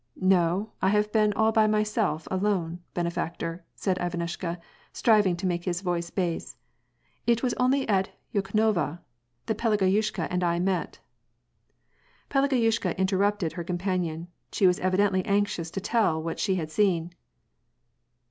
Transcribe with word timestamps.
"Xo, 0.19 0.71
I 0.81 0.89
have 0.89 1.11
been 1.11 1.31
all 1.33 1.51
by 1.51 1.67
myself 1.67 2.27
alone, 2.31 2.79
benefactor," 2.95 3.63
said 3.75 3.99
Ivanushka, 3.99 4.57
striving 4.91 5.35
to 5.37 5.45
make 5.45 5.65
his 5.65 5.81
voice 5.81 6.09
bass." 6.09 6.57
It 7.27 7.43
was 7.43 7.53
only 7.59 7.87
at 7.87 8.09
Yukhnovo 8.33 8.97
that 9.45 9.57
Pelageyushka 9.59 10.25
and 10.31 10.43
I 10.43 10.57
met." 10.57 10.97
Pelageyushka 12.31 12.97
interrupted 12.97 13.53
her 13.53 13.63
companion; 13.63 14.27
she 14.51 14.65
was 14.65 14.79
evidently 14.79 15.23
anxious 15.23 15.69
to 15.69 15.79
tell 15.79 16.19
what 16.19 16.39
she 16.39 16.55
had 16.55 16.71
seen. 16.71 17.13